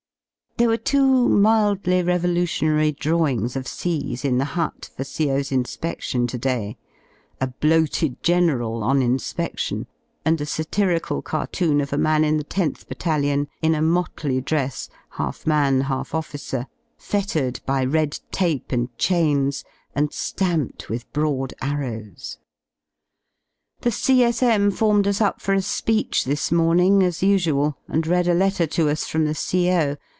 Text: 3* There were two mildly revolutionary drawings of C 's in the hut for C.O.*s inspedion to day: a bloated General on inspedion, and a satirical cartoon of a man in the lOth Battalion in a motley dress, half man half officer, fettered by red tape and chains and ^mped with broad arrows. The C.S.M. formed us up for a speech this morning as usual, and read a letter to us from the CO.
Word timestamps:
3* 0.57 0.63
There 0.65 0.69
were 0.69 0.77
two 0.77 1.27
mildly 1.27 2.03
revolutionary 2.03 2.91
drawings 2.91 3.55
of 3.55 3.67
C 3.67 4.15
's 4.15 4.23
in 4.23 4.37
the 4.37 4.45
hut 4.53 4.91
for 4.95 5.03
C.O.*s 5.03 5.49
inspedion 5.49 6.27
to 6.27 6.37
day: 6.37 6.77
a 7.39 7.47
bloated 7.47 8.21
General 8.21 8.83
on 8.83 8.99
inspedion, 8.99 9.87
and 10.23 10.39
a 10.39 10.45
satirical 10.45 11.23
cartoon 11.23 11.81
of 11.81 11.91
a 11.91 11.97
man 11.97 12.23
in 12.23 12.37
the 12.37 12.43
lOth 12.55 12.87
Battalion 12.87 13.47
in 13.63 13.73
a 13.73 13.81
motley 13.81 14.39
dress, 14.39 14.87
half 15.11 15.47
man 15.47 15.81
half 15.81 16.13
officer, 16.13 16.67
fettered 16.95 17.59
by 17.65 17.83
red 17.83 18.19
tape 18.31 18.71
and 18.71 18.95
chains 18.99 19.63
and 19.95 20.11
^mped 20.11 20.89
with 20.89 21.11
broad 21.11 21.55
arrows. 21.59 22.37
The 23.79 23.89
C.S.M. 23.89 24.69
formed 24.69 25.07
us 25.07 25.21
up 25.21 25.41
for 25.41 25.55
a 25.55 25.61
speech 25.63 26.25
this 26.25 26.51
morning 26.51 27.01
as 27.01 27.23
usual, 27.23 27.79
and 27.87 28.05
read 28.05 28.27
a 28.27 28.35
letter 28.35 28.67
to 28.67 28.89
us 28.89 29.07
from 29.07 29.25
the 29.25 29.33
CO. 29.33 29.97